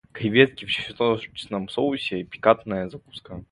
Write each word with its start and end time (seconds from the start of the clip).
Креветки 0.13 0.65
в 0.65 0.71
чесночном 0.71 1.69
соусе- 1.69 2.23
пикантная 2.23 2.89
закуска. 2.89 3.43